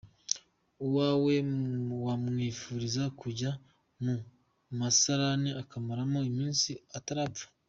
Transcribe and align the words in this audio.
Uwawe 0.85 1.35
wamwifuriza 2.05 3.03
kujya 3.19 3.51
mu 4.03 4.13
musarani 4.77 5.49
akamaramo 5.61 6.19
iminsi 6.31 6.71
atarapfa? 6.97 7.45